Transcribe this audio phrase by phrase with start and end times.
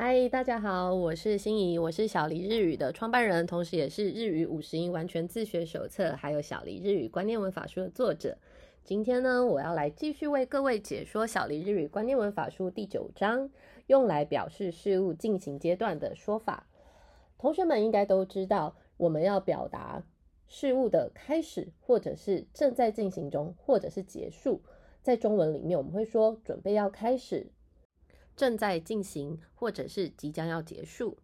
[0.00, 8.38] 嗨，大家好，我是心怡，我是小黎日语的创办人，同时也是日语五十音完全自学手册，还有小黎日语观念文法书的作者。
[8.84, 13.50] 今天呢，我要来继续为各位解说小黎日语观念文法书第九章，
[13.88, 16.68] 用来表示事物进行阶段的说法。
[17.36, 20.04] 同学们应该都知道，我们要表达
[20.46, 24.62] 事物的开始，或者是正在进行中，或者是结束。
[25.02, 27.48] 在中文里面，我们会说准备要开始。
[28.38, 31.18] 正在进行，或者是即将要结束。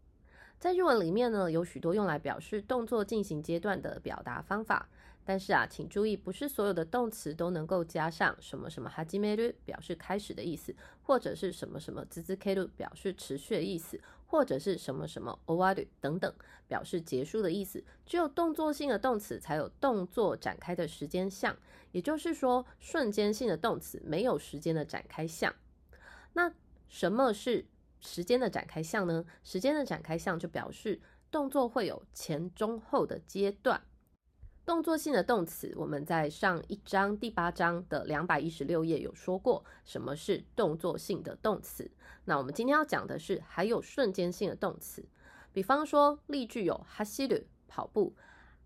[0.59, 4.89] 在日文里面呢，有许多用来表示动作进行阶段的表达方法。
[5.25, 16.35] 但是啊，请注意，不是所有的动词都能够加上什么什么哈基梅鲁表示开始的意思，或者是什么什么滋滋 k 鲁表示持续的意思，或者是什么什么 o 瓦鲁等等
[16.67, 17.83] 表示结束的意思。
[18.05, 21.57] 只有动作性的动词才有动作展开的时间项，
[21.93, 25.55] 也就是说，瞬间性的动词没有时间的展开项。
[26.35, 26.53] 那
[26.95, 27.67] 什么是
[27.99, 29.25] 时间的展开项呢？
[29.43, 33.83] 时间的展开项就表示动作会有前、中、后的阶段。
[34.65, 41.91] 动作性的动词，我们在上一章第八章的两百一十六页有说过，什么是动作性的动词。
[42.27, 45.05] 那我们今天要讲的是还有瞬间性的动词，
[45.53, 48.15] 比方说例句有哈西鲁跑步，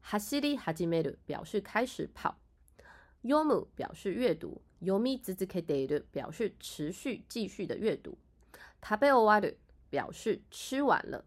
[0.02, 2.38] 哈西里哈基梅鲁表示开始跑
[3.22, 4.60] ，yomu 表示阅读。
[4.79, 8.17] 由咪兹兹 k 得的表示持续继续的阅读，
[8.81, 9.55] 食べ終わる
[9.89, 11.23] 表示吃完了。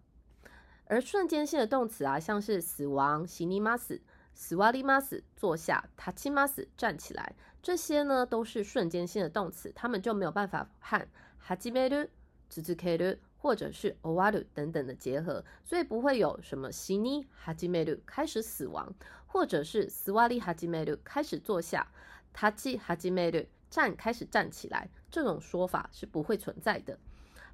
[0.87, 4.01] 而瞬间性的动词啊，像是死亡、死にます、
[4.35, 12.11] 死わります坐下、立ちます站起来，这些呢都是瞬间性的动词，它们就没有办法和始める、
[12.49, 18.93] 続ける或者是終わる等等的结合，所以不会有什么死に始める开始死亡，
[19.27, 21.89] 或者是死わり始める开始坐下。
[22.34, 27.00] 他起哈基梅鲁站开始站起来，这种说法是不会存在的。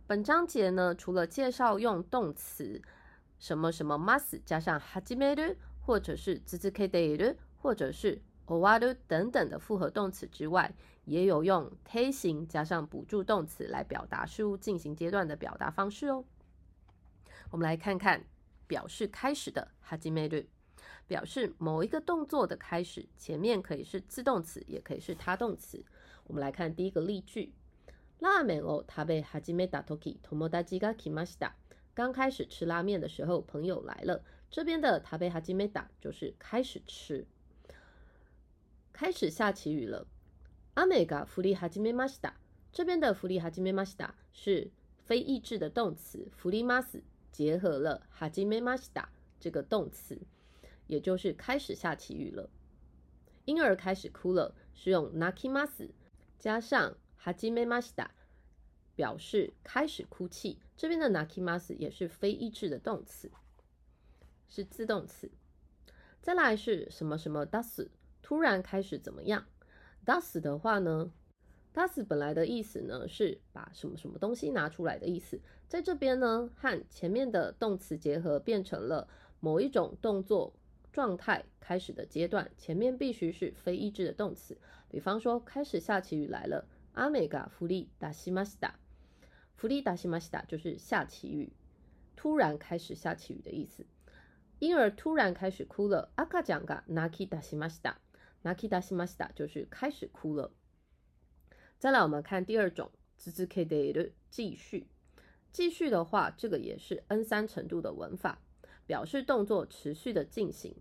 [0.05, 2.81] 本章节呢，除了介绍用动词
[3.39, 10.73] 什么什么 must 加上哈基梅鲁，或者是兹兹 k 得鲁，或者是 o 瓦鲁等等的复合动词之外，
[11.05, 16.23] 也有用 t 形加上补助动词来表达事物进行阶段的表达方式哦。
[17.51, 18.23] 我们来看看
[18.65, 20.43] 表示开始的哈基梅鲁。
[21.06, 25.84] 表示某一个动作的开始，前面可以是自动词，也可以是他动词。
[26.24, 27.52] 我们来看第一个例句：
[28.20, 31.52] 拉面を食べ始めたとき、友達が来ました。
[31.94, 34.22] 刚开始吃拉面的时候，朋友来了。
[34.50, 37.24] 这边的食べ始めた就是开始吃，
[38.92, 40.06] 开始下起雨了。
[40.74, 42.34] 雨が降り始めました。
[42.72, 44.70] 这边的降り始めました是
[45.04, 49.08] 非意志的动词，降ります结合了始めました
[49.40, 50.18] 这个动词。
[50.87, 52.49] 也就是开始下起雨了，
[53.45, 55.89] 婴儿开始哭了，是用 nakimas
[56.39, 58.07] 加上 hajime masda
[58.95, 60.59] 表示开始哭泣。
[60.75, 63.29] 这边的 nakimas 也是非意志的动词，
[64.47, 65.29] 是自动词。
[66.21, 67.87] 再来是什么什么 das
[68.21, 69.45] 突然开始怎么样
[70.05, 71.11] ？das 的话呢
[71.73, 79.07] ，das 本来的意思呢是把什么什么东西拿出来的意思，在这边呢和前面的动词结合，变成了
[79.39, 80.53] 某一种动作。
[80.97, 84.57] 状态开始的阶段，前面必须是非意志的动词。
[84.89, 88.79] 比方说，开始下起雨来了，阿美嘎弗利达西马西达，
[89.55, 91.53] 弗利达西马西达就是下起雨，
[92.15, 93.85] 突然开始下起雨的意思。
[94.57, 97.99] 婴儿突然开始哭了，阿卡讲嘎纳基达西马西达，
[98.41, 100.51] 纳基达西马西达就是开始哭了。
[101.77, 104.87] 再来，我们看第二种，兹兹 k 的继续。
[105.51, 108.41] 继续的话，这个也是 N 三程度的文法，
[108.87, 110.75] 表示动作持续的进行。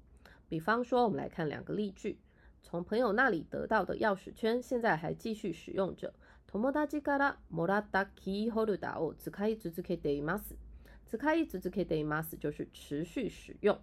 [0.50, 2.18] 比方说，我们来看两个例句：
[2.62, 6.14] 从朋友那里得到的钥匙圈，现在还继续使用着。
[6.48, 10.56] 友達からもらったキーホルダーを使い続けています。
[11.08, 13.80] 使い続けています就是持续使用。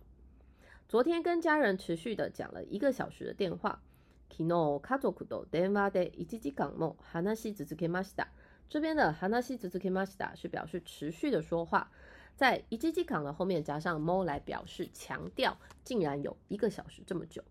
[0.86, 3.82] 昨天跟家人持续的讲了一个小时的电话。
[4.30, 8.28] 昨日家族と電話で一時間も話し続けました。
[8.68, 11.90] 这边的話し続けました是表示持续的说话。
[12.36, 17.42] 在一 g 机港的后面加上 more 来表示强调，竟然有一个小时这么久。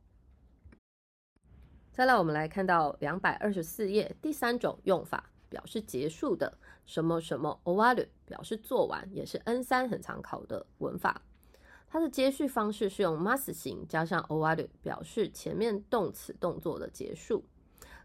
[1.91, 11.21] 再来，我们来看到两百二十四页第三种用法，表示结束的什么什么 o w a r 表示做完，也是 N 三很常考的文法。
[11.89, 17.43] 它的接续方式是用 must 型加上 o w a r 表示前面动词动作的结束。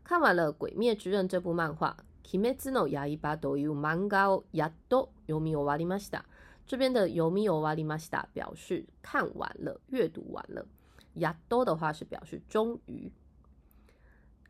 [0.03, 6.25] 看完了《鬼灭之刃》这部漫画，鬼滅の刃という漫画をやっと読み終わりました。
[6.67, 10.67] 这边的有米有瓦里马西达表示看完了，阅读完了。
[11.15, 13.13] 亚多的话是表示终于。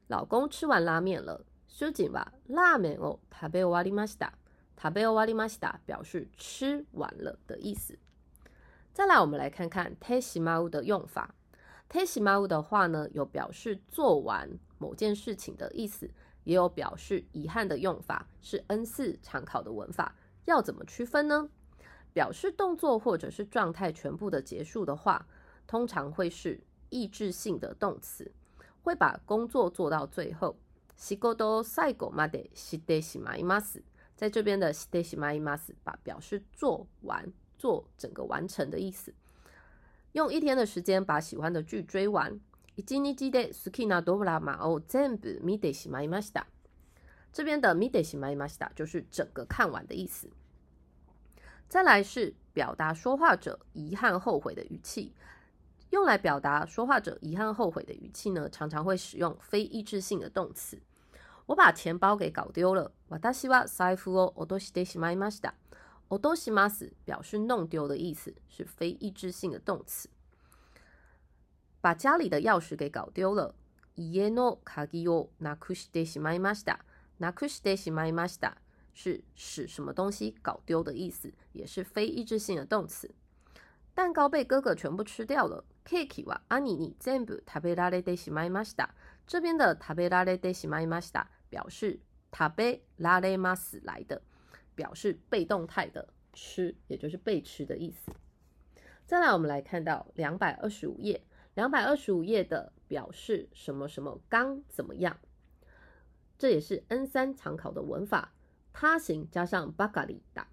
[0.08, 1.44] 老公吃完拉面了。
[1.66, 4.32] 苏锦吧，拉面哦，食べ終わりました。
[4.76, 7.98] 食べ終わりました表示吃完了的意思。
[8.92, 11.34] 再来，我们来看看 te shimau 的用法。
[11.88, 16.10] te shimau 的话呢，有表示做完某件事情的意思，
[16.44, 20.14] 也有表示遗憾的用法，是 N 四常考的文法。
[20.44, 21.48] 要怎么区分呢？
[22.16, 25.26] 表示动作或者是状态全部的结束的话，
[25.66, 26.60] 通常会是
[26.90, 28.32] 意志性的动词，
[28.82, 30.56] 会把工作做到最后。
[30.96, 33.82] 仕事最後までしてしまいます。
[34.14, 39.12] 在这边的してしまいます，把表示做完、做整个完成的意思。
[40.12, 42.38] 用一天的时间把喜欢的剧追完。
[42.76, 46.46] 一日で好きなドラマを全部見てしまいました。
[47.32, 50.28] 这边的見てしまいました就是整个看完的意思。
[51.68, 55.14] 再来是表达说话者遗憾、后悔的语气。
[55.90, 60.80] 用来表达说话者遗憾、后悔的语气呢，常常会使用非意志性的动词。
[61.46, 62.92] 我把钱包给搞丢了。
[63.08, 65.54] 私は財布を落としてしまいました。
[66.08, 70.08] 落とします表示弄丢的意思，是非意志性的动词。
[71.80, 73.54] 把家里的钥匙给搞丢了。
[73.96, 76.84] 家の鍵をなくしてしまいました。
[77.18, 78.56] なくしてしまいました
[78.96, 83.14] 是使什么东西搞丢的意思，也是非意志性的动词。
[83.94, 85.64] 蛋糕被哥哥全部吃掉了。
[85.84, 88.90] ケーキは兄に全部食べられてしまいました。
[89.26, 92.00] 这边的食べられてしまいました表示
[92.32, 94.22] 食べられます来的，
[94.76, 98.12] 表示被动态的吃，也就是被吃的意思。
[99.04, 101.22] 再来，我们来看到两百二十五页，
[101.54, 105.18] 两百二十五页的表示什么什么刚怎么样，
[106.38, 108.32] 这也是 N 三常考的文法，
[108.76, 110.48] 他形加上巴嘎里达。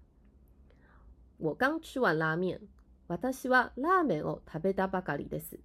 [1.38, 2.60] 我刚吃完拉面。
[3.06, 5.58] 私はラーメンを食べたばかりです。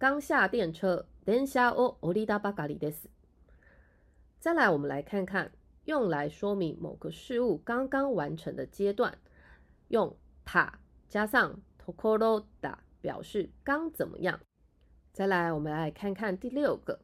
[0.00, 3.08] 刚下电车，電車を降りたばかりです。
[4.40, 5.52] 再来，我们来看看
[5.84, 9.14] 用来说明某个事物刚刚完成的阶段，
[9.86, 14.40] 用た加上ところだ表示刚怎么样。
[15.12, 16.98] 再来，我们来看看第六个，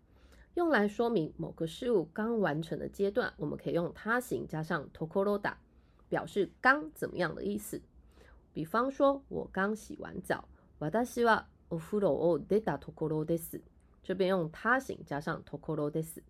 [0.54, 5.54] 用来说明某个事物刚完成的阶段，我们可以用他形加上ところだ，
[6.08, 7.80] 表示刚怎么样的意思。
[8.52, 10.44] 比方说，我刚洗完澡。
[10.78, 13.60] 私はお風呂を出たところです。
[14.02, 16.22] 这边用他形加上ところです。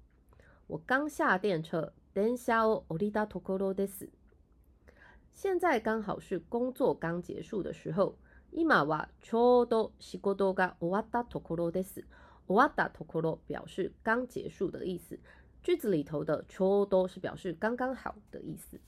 [0.66, 1.92] 我刚下电车。
[2.14, 4.08] 電車を降りたところです。
[5.32, 8.16] 现在刚好是工作刚结束的时候。
[8.50, 12.04] 今はちょうど仕事が終わったところです。
[12.46, 15.18] 終わったところ表示刚结束的意思。
[15.62, 18.80] 句子里头的ちょうど是表示刚刚好的意思。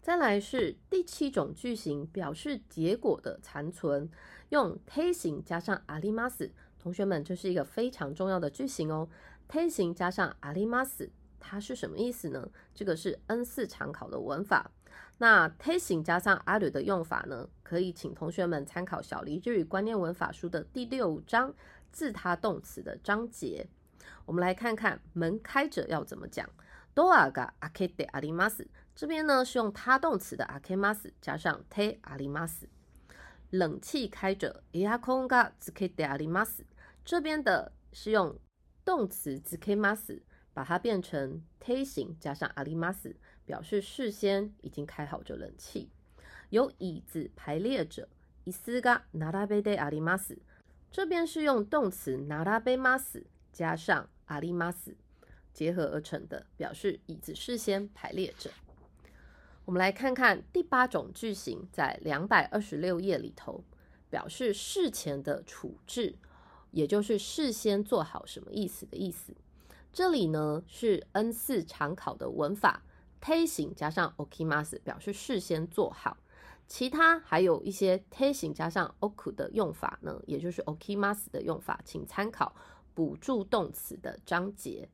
[0.00, 4.10] 再来是第七种句型，表示结果的残存，
[4.50, 6.50] 用 te 形加上あります。
[6.78, 9.08] 同学们，这是一个非常重要的句型哦。
[9.48, 11.08] te 形加上あります，
[11.40, 12.50] 它是什么意思呢？
[12.74, 14.70] 这个是 N 四常考的文法。
[15.16, 17.48] 那 te 形加上ある的用法呢？
[17.62, 21.54] 可以请同学们参考小黎日语观念文法书的第六章
[21.92, 23.66] 自他动词的章节。
[24.26, 26.46] 我们来看看门开着要怎么讲。
[26.94, 28.68] ドアが開けてあります。
[28.94, 32.68] 这边呢是用他动词的あけます加上てあります。
[33.50, 36.64] 冷气开着、エアコンがつけてあります。
[37.04, 38.38] 这边的是用
[38.84, 40.22] 动词つけます，
[40.52, 43.16] 把它变成て形加上あります，
[43.46, 45.90] 表示事先已经开好着冷气。
[46.50, 48.08] 有椅子排列着、
[48.44, 50.38] 椅子が並べてあります。
[50.90, 54.94] 这边是用动词並べます加上あります
[55.52, 58.50] 结合而成的，表示椅子事先排列着。
[59.64, 63.64] 我们来看看第八种句型，在两百二十六页里头，
[64.10, 66.16] 表示事前的处置，
[66.70, 69.34] 也就是事先做好什么意思的意思。
[69.92, 72.82] 这里呢是 N 四常考的文法，
[73.20, 76.18] te 形加上 okimas 表示事先做好。
[76.68, 82.54] 其他还有一些 te 形加上 oku 的用法呢，也就是 okimas 的用法，请参考
[82.94, 84.88] 补助动词的章节。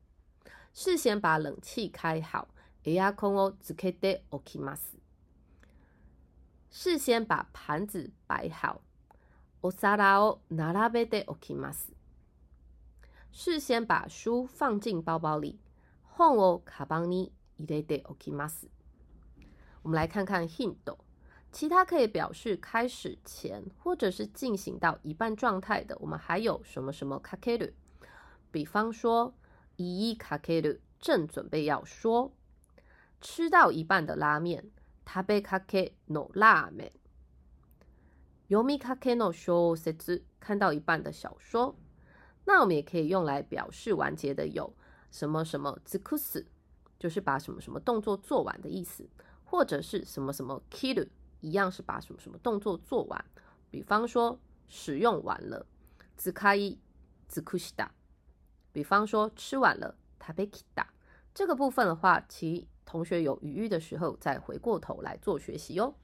[0.73, 2.47] 事先把冷气开好。
[2.83, 4.97] エアコンをつけておきます。
[6.71, 8.81] 事先把盘子摆好。
[9.61, 11.93] お皿を並べておきます。
[13.31, 15.59] 事先把书放进包包里。
[16.17, 18.67] 本をカバンに入れておきます。
[19.83, 20.75] 我们来看看 hint，
[21.55, 27.73] 其他可以表示开始前或者是进行到一半状态的，我们还有什么什么かける。
[28.51, 29.33] 比方说，
[29.77, 32.31] いいかける，正准备要说。
[33.19, 34.71] 吃到一半的拉面，
[35.05, 36.91] 食べかけのラーメン。
[38.49, 41.75] 読みかけの小説，看到一半的小说。
[42.45, 44.73] 那我们也可以用来表示完结的有
[45.11, 46.45] 什么什么尽くす，
[46.97, 49.09] 就是把什么什么动作做完的意思。
[49.43, 51.09] 或者是什么什么 kill，
[51.45, 53.25] 一样是把什么什么动作做完。
[53.69, 55.65] 比方说使用完了，
[56.15, 56.77] 自开伊
[57.27, 57.91] 自库西达。
[58.71, 60.85] 比方说吃完了，タベキダ。
[61.33, 65.95] 这个部分的话，其同学有余裕的时候再回过头来做学习哟。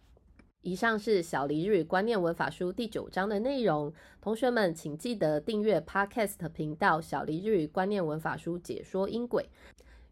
[0.62, 9.50] 以上是小黎日语观念文法书第九章的内容，同学们请记得订阅 Podcast 频道“小黎日语观念文法书解说音轨”。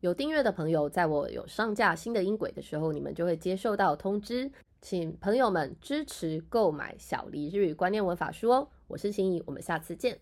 [0.02, 4.50] 有订阅的朋友，在我有上架新的音轨的时候，你们就会接受到通知。
[4.81, 8.69] 请朋友们支持购买小黎日语观念文法书哦！
[8.87, 10.19] 我是心怡，我们下次见。